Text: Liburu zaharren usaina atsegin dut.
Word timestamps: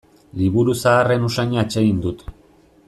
Liburu 0.39 0.75
zaharren 0.79 1.29
usaina 1.29 1.63
atsegin 1.65 2.03
dut. 2.07 2.29